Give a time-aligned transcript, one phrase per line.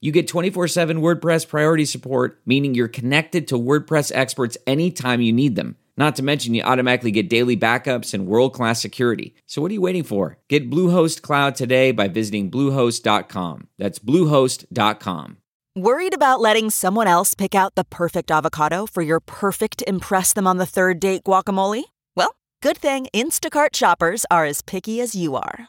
[0.00, 5.32] you get 24 7 WordPress priority support, meaning you're connected to WordPress experts anytime you
[5.32, 5.76] need them.
[5.96, 9.34] Not to mention, you automatically get daily backups and world class security.
[9.46, 10.38] So, what are you waiting for?
[10.48, 13.68] Get Bluehost Cloud today by visiting Bluehost.com.
[13.78, 15.36] That's Bluehost.com.
[15.74, 20.46] Worried about letting someone else pick out the perfect avocado for your perfect Impress Them
[20.46, 21.84] on the Third Date guacamole?
[22.14, 25.68] Well, good thing Instacart shoppers are as picky as you are.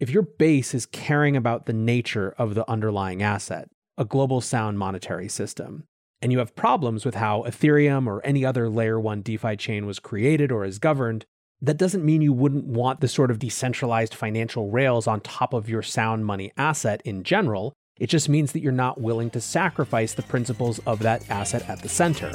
[0.00, 4.78] If your base is caring about the nature of the underlying asset, a global sound
[4.78, 5.86] monetary system,
[6.22, 9.98] and you have problems with how Ethereum or any other layer 1 DeFi chain was
[9.98, 11.24] created or is governed,
[11.60, 15.68] that doesn't mean you wouldn't want the sort of decentralized financial rails on top of
[15.68, 17.72] your sound money asset in general.
[17.98, 21.82] It just means that you're not willing to sacrifice the principles of that asset at
[21.82, 22.30] the center.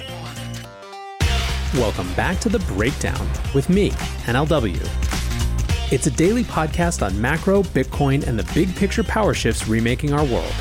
[1.76, 3.26] Welcome back to The Breakdown
[3.56, 3.92] with me,
[4.26, 5.13] NLW.
[5.94, 10.26] It's a daily podcast on macro, Bitcoin, and the big picture power shifts remaking our
[10.26, 10.52] world.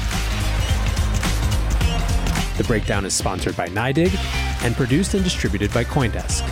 [2.58, 4.14] The breakdown is sponsored by NYDIG
[4.62, 6.42] and produced and distributed by Coindesk.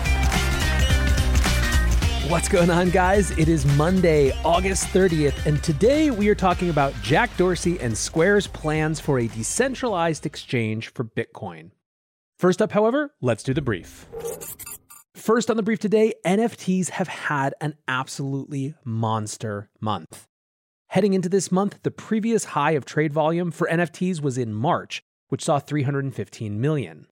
[2.30, 3.32] What's going on, guys?
[3.32, 8.46] It is Monday, August 30th, and today we are talking about Jack Dorsey and Square's
[8.46, 11.72] plans for a decentralized exchange for Bitcoin.
[12.38, 14.06] First up, however, let's do the brief.
[15.14, 20.26] First on the brief today, NFTs have had an absolutely monster month.
[20.88, 25.02] Heading into this month, the previous high of trade volume for NFTs was in March,
[25.28, 27.06] which saw 315 million.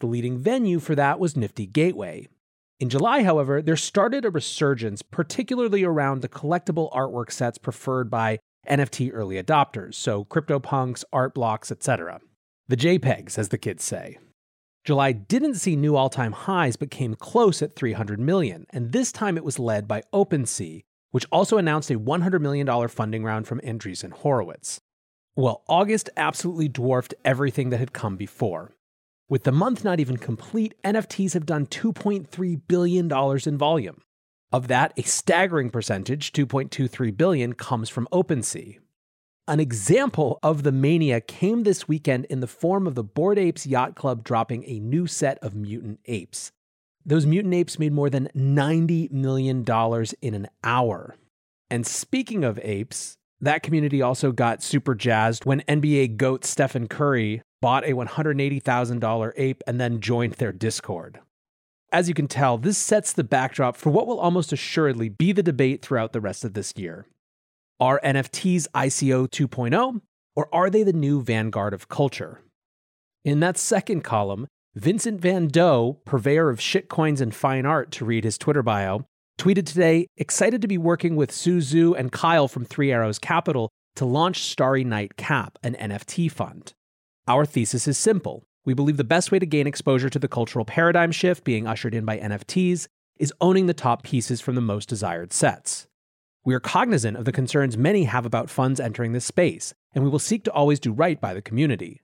[0.00, 2.28] The leading venue for that was Nifty Gateway.
[2.78, 8.38] In July, however, there started a resurgence, particularly around the collectible artwork sets preferred by
[8.68, 12.20] NFT early adopters, so CryptoPunks, art blocks, etc.
[12.68, 14.18] The JPEGs, as the kids say.
[14.86, 19.36] July didn't see new all-time highs but came close at 300 million, and this time
[19.36, 24.12] it was led by OpenSea, which also announced a $100 million funding round from Andreessen
[24.12, 24.80] Horowitz.
[25.34, 28.76] Well, August absolutely dwarfed everything that had come before.
[29.28, 33.12] With the month not even complete, NFTs have done $2.3 billion
[33.44, 34.02] in volume.
[34.52, 38.78] Of that, a staggering percentage, 2.23 billion, comes from OpenSea.
[39.48, 43.64] An example of the mania came this weekend in the form of the Bored Apes
[43.64, 46.50] Yacht Club dropping a new set of mutant apes.
[47.04, 49.64] Those mutant apes made more than $90 million
[50.20, 51.14] in an hour.
[51.70, 57.40] And speaking of apes, that community also got super jazzed when NBA GOAT Stephen Curry
[57.62, 61.20] bought a $180,000 ape and then joined their Discord.
[61.92, 65.44] As you can tell, this sets the backdrop for what will almost assuredly be the
[65.44, 67.06] debate throughout the rest of this year.
[67.78, 70.00] Are NFTs ICO 2.0,
[70.34, 72.40] or are they the new vanguard of culture?
[73.22, 78.24] In that second column, Vincent Van Dough, purveyor of shitcoins and fine art, to read
[78.24, 79.04] his Twitter bio,
[79.38, 83.68] tweeted today, excited to be working with Su Zhu and Kyle from Three Arrows Capital
[83.96, 86.72] to launch Starry Night Cap, an NFT fund.
[87.28, 88.44] Our thesis is simple.
[88.64, 91.94] We believe the best way to gain exposure to the cultural paradigm shift being ushered
[91.94, 92.88] in by NFTs
[93.18, 95.85] is owning the top pieces from the most desired sets.
[96.46, 100.10] We are cognizant of the concerns many have about funds entering this space, and we
[100.10, 102.02] will seek to always do right by the community.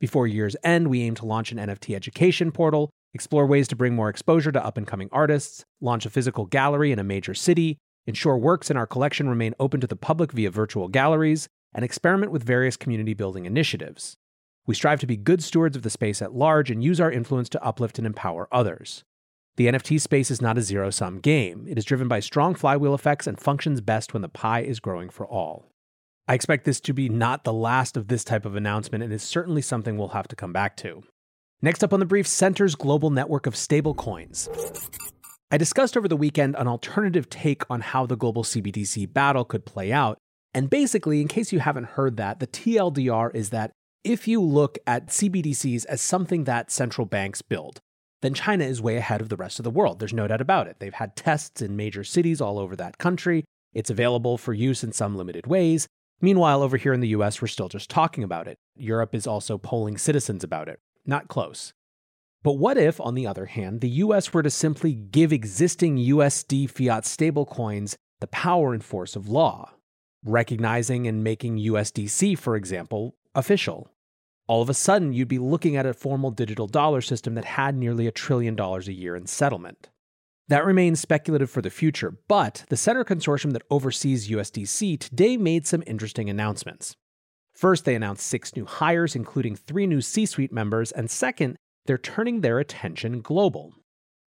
[0.00, 3.94] Before year's end, we aim to launch an NFT education portal, explore ways to bring
[3.94, 7.78] more exposure to up and coming artists, launch a physical gallery in a major city,
[8.08, 12.32] ensure works in our collection remain open to the public via virtual galleries, and experiment
[12.32, 14.16] with various community building initiatives.
[14.66, 17.48] We strive to be good stewards of the space at large and use our influence
[17.50, 19.04] to uplift and empower others.
[19.56, 21.66] The NFT space is not a zero sum game.
[21.66, 25.08] It is driven by strong flywheel effects and functions best when the pie is growing
[25.08, 25.70] for all.
[26.28, 29.22] I expect this to be not the last of this type of announcement and is
[29.22, 31.04] certainly something we'll have to come back to.
[31.62, 34.48] Next up on the brief, Centre's global network of stablecoins.
[35.50, 39.64] I discussed over the weekend an alternative take on how the global CBDC battle could
[39.64, 40.18] play out,
[40.52, 43.72] And basically, in case you haven't heard that, the TLDR is that
[44.04, 47.80] if you look at CBDCs as something that central banks build,
[48.22, 49.98] then China is way ahead of the rest of the world.
[49.98, 50.76] There's no doubt about it.
[50.78, 53.44] They've had tests in major cities all over that country.
[53.74, 55.86] It's available for use in some limited ways.
[56.20, 58.56] Meanwhile, over here in the US, we're still just talking about it.
[58.74, 60.78] Europe is also polling citizens about it.
[61.04, 61.74] Not close.
[62.42, 66.70] But what if, on the other hand, the US were to simply give existing USD
[66.70, 69.72] fiat stablecoins the power and force of law,
[70.24, 73.90] recognizing and making USDC, for example, official?
[74.48, 77.74] All of a sudden, you'd be looking at a formal digital dollar system that had
[77.74, 79.88] nearly a trillion dollars a year in settlement.
[80.48, 85.66] That remains speculative for the future, but the Centre Consortium that oversees USDC today made
[85.66, 86.94] some interesting announcements.
[87.56, 91.56] First, they announced six new hires, including three new C suite members, and second,
[91.86, 93.74] they're turning their attention global.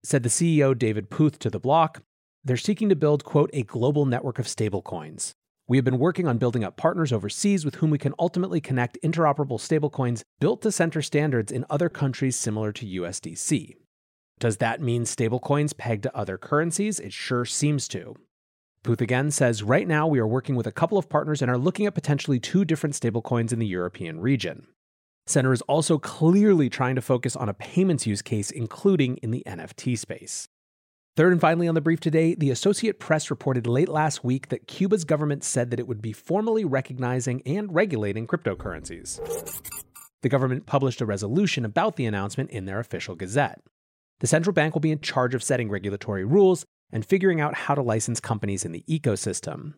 [0.04, 2.02] Said the CEO David Puth to the block,
[2.44, 5.34] they're seeking to build, quote, a global network of stablecoins.
[5.70, 8.98] We have been working on building up partners overseas with whom we can ultimately connect
[9.04, 13.76] interoperable stablecoins built to Centre standards in other countries similar to USDC.
[14.40, 17.00] Does that mean stablecoins pegged to other currencies?
[17.00, 18.16] It sure seems to.
[18.82, 21.58] Puth again says right now we are working with a couple of partners and are
[21.58, 24.66] looking at potentially two different stablecoins in the European region.
[25.28, 29.44] Centre is also clearly trying to focus on a payments use case, including in the
[29.46, 30.48] NFT space.
[31.18, 34.68] Third and finally on the brief today, the Associate Press reported late last week that
[34.68, 39.20] Cuba's government said that it would be formally recognizing and regulating cryptocurrencies.
[40.22, 43.62] The government published a resolution about the announcement in their official gazette.
[44.20, 47.76] The central bank will be in charge of setting regulatory rules and figuring out how
[47.76, 49.76] to license companies in the ecosystem.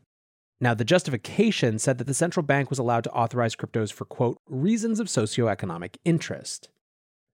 [0.60, 4.38] Now, the justification said that the central bank was allowed to authorize cryptos for, quote,
[4.48, 6.70] reasons of socioeconomic interest.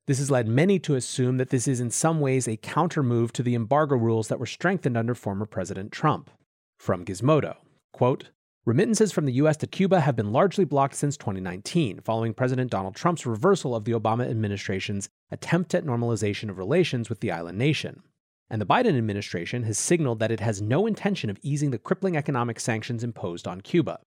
[0.08, 3.44] This has led many to assume that this is in some ways a countermove to
[3.44, 6.32] the embargo rules that were strengthened under former President Trump.
[6.80, 7.58] From Gizmodo,
[7.92, 8.30] quote,
[8.66, 12.96] Remittances from the US to Cuba have been largely blocked since 2019, following President Donald
[12.96, 18.02] Trump's reversal of the Obama administration's attempt at normalization of relations with the island nation.
[18.50, 22.16] And the Biden administration has signaled that it has no intention of easing the crippling
[22.16, 24.00] economic sanctions imposed on Cuba.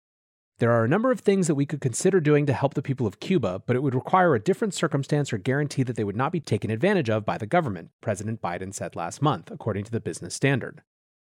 [0.59, 3.07] There are a number of things that we could consider doing to help the people
[3.07, 6.33] of Cuba, but it would require a different circumstance or guarantee that they would not
[6.33, 10.01] be taken advantage of by the government, President Biden said last month, according to the
[10.01, 10.83] Business Standard.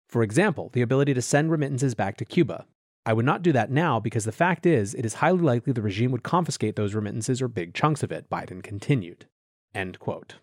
[0.09, 2.67] For example, the ability to send remittances back to Cuba.
[3.07, 5.81] I would not do that now because the fact is, it is highly likely the
[5.81, 9.27] regime would confiscate those remittances or big chunks of it, Biden continued.
[9.73, 10.35] End quote.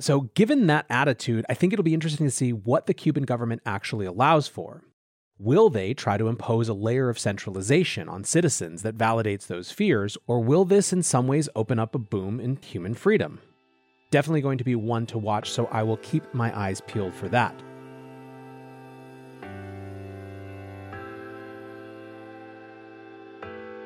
[0.00, 3.60] So, given that attitude, I think it'll be interesting to see what the Cuban government
[3.66, 4.82] actually allows for.
[5.40, 10.16] Will they try to impose a layer of centralization on citizens that validates those fears,
[10.28, 13.40] or will this in some ways open up a boom in human freedom?
[14.12, 17.28] Definitely going to be one to watch, so I will keep my eyes peeled for
[17.30, 17.52] that.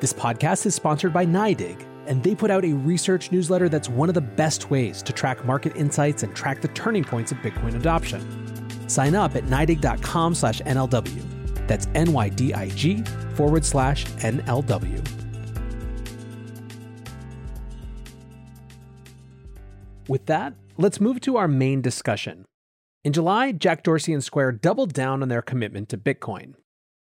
[0.00, 4.10] This podcast is sponsored by NYDIG, and they put out a research newsletter that's one
[4.10, 7.74] of the best ways to track market insights and track the turning points of Bitcoin
[7.74, 8.20] adoption.
[8.86, 11.37] Sign up at NYDIG.com slash NLW.
[11.68, 13.06] That's NYDIG
[13.36, 15.06] forward slash NLW.
[20.08, 22.46] With that, let's move to our main discussion.
[23.04, 26.54] In July, Jack Dorsey and Square doubled down on their commitment to Bitcoin.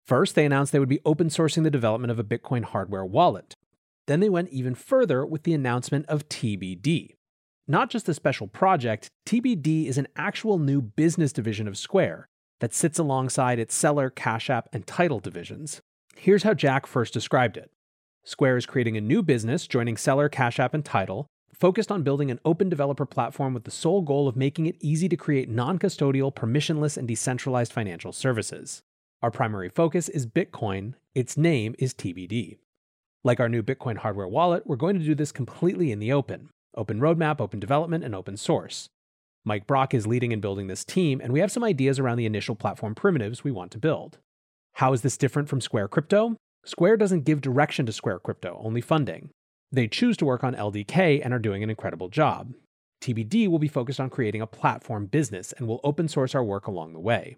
[0.05, 3.55] First, they announced they would be open sourcing the development of a Bitcoin hardware wallet.
[4.05, 7.15] Then they went even further with the announcement of TBD.
[7.67, 12.27] Not just a special project, TBD is an actual new business division of Square
[12.59, 15.81] that sits alongside its seller, Cash App, and title divisions.
[16.15, 17.71] Here's how Jack first described it
[18.23, 22.31] Square is creating a new business, joining seller, Cash App, and title, focused on building
[22.31, 25.77] an open developer platform with the sole goal of making it easy to create non
[25.79, 28.81] custodial, permissionless, and decentralized financial services.
[29.21, 30.95] Our primary focus is Bitcoin.
[31.15, 32.57] Its name is TBD.
[33.23, 36.49] Like our new Bitcoin hardware wallet, we're going to do this completely in the open
[36.75, 38.89] open roadmap, open development, and open source.
[39.45, 42.25] Mike Brock is leading and building this team, and we have some ideas around the
[42.25, 44.17] initial platform primitives we want to build.
[44.73, 46.37] How is this different from Square Crypto?
[46.65, 49.31] Square doesn't give direction to Square Crypto, only funding.
[49.71, 52.53] They choose to work on LDK and are doing an incredible job.
[53.01, 56.67] TBD will be focused on creating a platform business and will open source our work
[56.67, 57.35] along the way.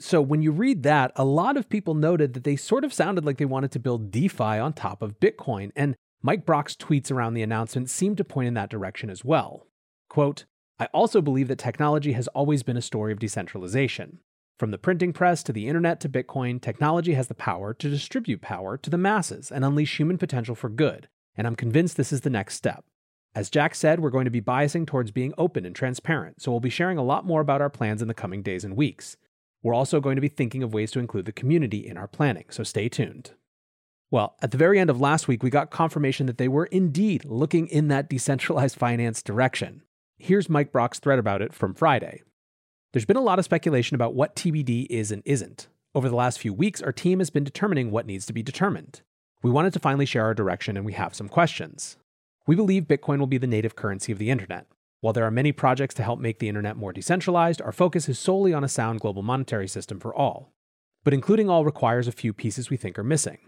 [0.00, 3.26] So, when you read that, a lot of people noted that they sort of sounded
[3.26, 7.34] like they wanted to build DeFi on top of Bitcoin, and Mike Brock's tweets around
[7.34, 9.66] the announcement seemed to point in that direction as well.
[10.08, 10.46] Quote,
[10.82, 14.18] I also believe that technology has always been a story of decentralization.
[14.58, 18.40] From the printing press to the internet to Bitcoin, technology has the power to distribute
[18.40, 22.22] power to the masses and unleash human potential for good, and I'm convinced this is
[22.22, 22.84] the next step.
[23.32, 26.58] As Jack said, we're going to be biasing towards being open and transparent, so we'll
[26.58, 29.16] be sharing a lot more about our plans in the coming days and weeks.
[29.62, 32.46] We're also going to be thinking of ways to include the community in our planning,
[32.48, 33.34] so stay tuned.
[34.10, 37.24] Well, at the very end of last week, we got confirmation that they were indeed
[37.24, 39.82] looking in that decentralized finance direction.
[40.24, 42.22] Here's Mike Brock's thread about it from Friday.
[42.92, 45.66] There's been a lot of speculation about what TBD is and isn't.
[45.96, 49.00] Over the last few weeks, our team has been determining what needs to be determined.
[49.42, 51.96] We wanted to finally share our direction, and we have some questions.
[52.46, 54.68] We believe Bitcoin will be the native currency of the internet.
[55.00, 58.16] While there are many projects to help make the internet more decentralized, our focus is
[58.16, 60.52] solely on a sound global monetary system for all.
[61.02, 63.38] But including all requires a few pieces we think are missing.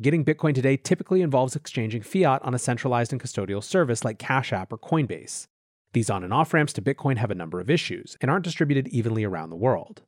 [0.00, 4.52] Getting Bitcoin today typically involves exchanging fiat on a centralized and custodial service like Cash
[4.52, 5.48] App or Coinbase.
[5.92, 8.86] These on and off ramps to Bitcoin have a number of issues and aren't distributed
[8.88, 10.02] evenly around the world.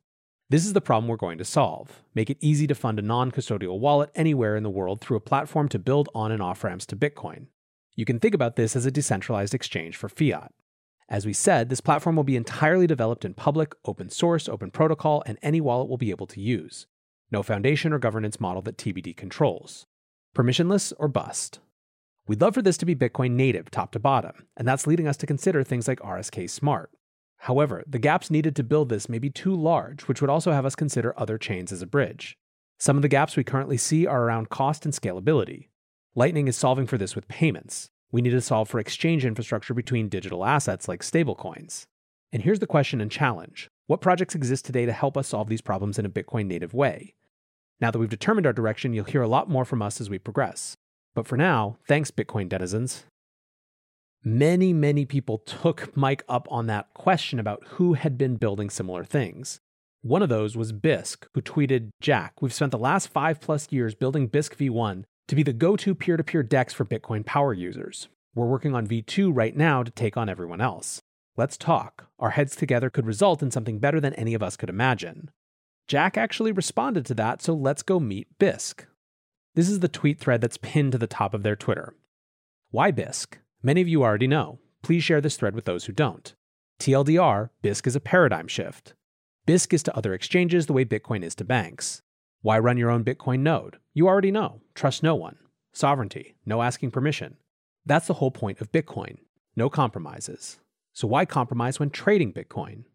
[0.49, 3.31] This is the problem we're going to solve make it easy to fund a non
[3.31, 6.85] custodial wallet anywhere in the world through a platform to build on and off ramps
[6.87, 7.47] to Bitcoin.
[7.95, 10.53] You can think about this as a decentralized exchange for fiat.
[11.09, 15.21] As we said, this platform will be entirely developed in public, open source, open protocol,
[15.25, 16.87] and any wallet will be able to use.
[17.29, 19.85] No foundation or governance model that TBD controls.
[20.35, 21.59] Permissionless or bust.
[22.25, 25.17] We'd love for this to be Bitcoin native, top to bottom, and that's leading us
[25.17, 26.89] to consider things like RSK Smart.
[27.39, 30.65] However, the gaps needed to build this may be too large, which would also have
[30.65, 32.37] us consider other chains as a bridge.
[32.79, 35.67] Some of the gaps we currently see are around cost and scalability.
[36.15, 37.89] Lightning is solving for this with payments.
[38.09, 41.87] We need to solve for exchange infrastructure between digital assets like stablecoins.
[42.31, 45.61] And here's the question and challenge What projects exist today to help us solve these
[45.61, 47.15] problems in a Bitcoin native way?
[47.81, 50.19] Now that we've determined our direction, you'll hear a lot more from us as we
[50.19, 50.77] progress.
[51.13, 53.05] But for now, thanks, Bitcoin denizens.
[54.23, 59.03] Many, many people took Mike up on that question about who had been building similar
[59.03, 59.59] things.
[60.01, 63.95] One of those was Bisq, who tweeted Jack, we've spent the last five plus years
[63.95, 67.53] building Bisq v1 to be the go to peer to peer DEX for Bitcoin power
[67.53, 68.07] users.
[68.35, 71.01] We're working on v2 right now to take on everyone else.
[71.35, 72.07] Let's talk.
[72.19, 75.31] Our heads together could result in something better than any of us could imagine.
[75.87, 78.85] Jack actually responded to that, so let's go meet Bisq.
[79.55, 81.93] This is the tweet thread that's pinned to the top of their Twitter.
[82.71, 83.35] Why Bisq?
[83.61, 84.57] Many of you already know.
[84.81, 86.33] Please share this thread with those who don't.
[86.79, 88.95] TLDR, Bisq is a paradigm shift.
[89.47, 92.01] Bisq is to other exchanges the way Bitcoin is to banks.
[92.41, 93.77] Why run your own Bitcoin node?
[93.93, 94.61] You already know.
[94.73, 95.37] Trust no one.
[95.71, 97.37] Sovereignty, no asking permission.
[97.85, 99.17] That's the whole point of Bitcoin.
[99.55, 100.59] No compromises.
[100.93, 102.85] So why compromise when trading Bitcoin?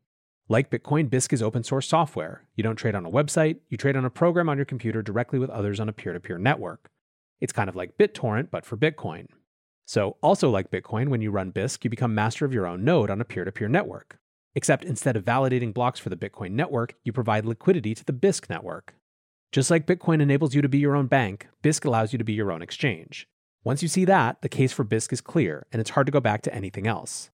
[0.50, 2.42] Like Bitcoin, Bisq is open source software.
[2.56, 5.38] You don't trade on a website, you trade on a program on your computer directly
[5.38, 6.90] with others on a peer to peer network.
[7.38, 9.26] It's kind of like BitTorrent, but for Bitcoin.
[9.84, 13.10] So, also like Bitcoin, when you run Bisq, you become master of your own node
[13.10, 14.18] on a peer to peer network.
[14.54, 18.48] Except instead of validating blocks for the Bitcoin network, you provide liquidity to the Bisq
[18.48, 18.94] network.
[19.52, 22.32] Just like Bitcoin enables you to be your own bank, Bisq allows you to be
[22.32, 23.28] your own exchange.
[23.64, 26.20] Once you see that, the case for Bisq is clear, and it's hard to go
[26.20, 27.28] back to anything else.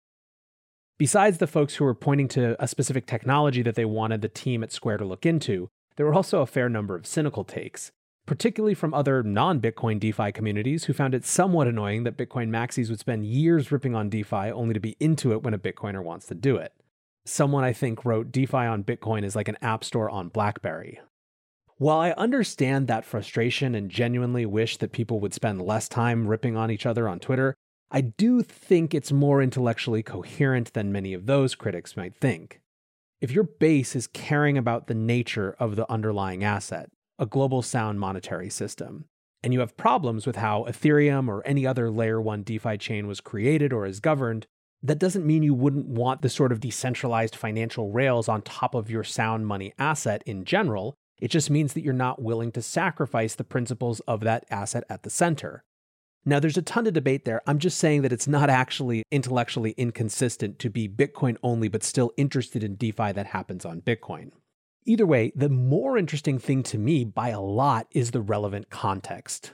[1.02, 4.62] Besides the folks who were pointing to a specific technology that they wanted the team
[4.62, 7.90] at Square to look into, there were also a fair number of cynical takes,
[8.28, 12.92] particularly from other non Bitcoin DeFi communities who found it somewhat annoying that Bitcoin maxis
[12.92, 16.28] would spend years ripping on DeFi only to be into it when a Bitcoiner wants
[16.28, 16.72] to do it.
[17.26, 21.00] Someone I think wrote DeFi on Bitcoin is like an app store on Blackberry.
[21.78, 26.56] While I understand that frustration and genuinely wish that people would spend less time ripping
[26.56, 27.56] on each other on Twitter,
[27.94, 32.62] I do think it's more intellectually coherent than many of those critics might think.
[33.20, 38.00] If your base is caring about the nature of the underlying asset, a global sound
[38.00, 39.06] monetary system,
[39.44, 43.20] and you have problems with how Ethereum or any other layer 1 DeFi chain was
[43.20, 44.48] created or is governed,
[44.82, 48.90] that doesn't mean you wouldn't want the sort of decentralized financial rails on top of
[48.90, 50.96] your sound money asset in general.
[51.20, 55.04] It just means that you're not willing to sacrifice the principles of that asset at
[55.04, 55.64] the center.
[56.24, 57.42] Now, there's a ton of debate there.
[57.48, 62.12] I'm just saying that it's not actually intellectually inconsistent to be Bitcoin only, but still
[62.16, 64.32] interested in DeFi that happens on Bitcoin.
[64.86, 69.54] Either way, the more interesting thing to me by a lot is the relevant context.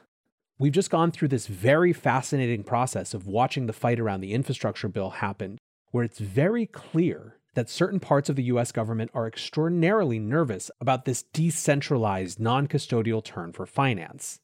[0.59, 4.89] We've just gone through this very fascinating process of watching the fight around the infrastructure
[4.89, 5.59] bill happen,
[5.91, 11.05] where it's very clear that certain parts of the US government are extraordinarily nervous about
[11.05, 14.39] this decentralized, non custodial turn for finance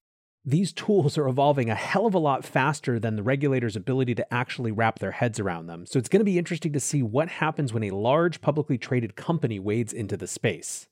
[0.46, 4.34] these tools are evolving a hell of a lot faster than the regulators' ability to
[4.34, 5.86] actually wrap their heads around them.
[5.86, 9.16] So it's going to be interesting to see what happens when a large publicly traded
[9.16, 10.88] company wades into the space.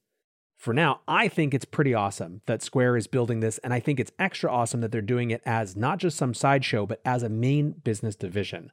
[0.58, 4.00] For now, I think it's pretty awesome that Square is building this, and I think
[4.00, 7.30] it's extra awesome that they're doing it as not just some sideshow, but as a
[7.30, 8.72] main business division.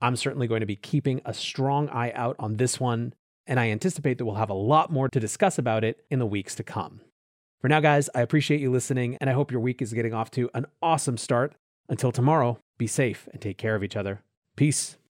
[0.00, 3.14] I'm certainly going to be keeping a strong eye out on this one,
[3.46, 6.26] and I anticipate that we'll have a lot more to discuss about it in the
[6.26, 7.00] weeks to come.
[7.62, 10.32] For now, guys, I appreciate you listening, and I hope your week is getting off
[10.32, 11.54] to an awesome start.
[11.88, 14.22] Until tomorrow, be safe and take care of each other.
[14.56, 14.96] Peace.